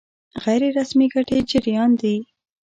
[0.43, 2.15] غیر رسمي ګټې جريان دي.